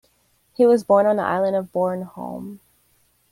He 0.55 0.65
was 0.65 0.83
born 0.83 1.05
on 1.05 1.17
the 1.17 1.21
island 1.21 1.55
of 1.55 1.71
Bornholm. 1.71 2.57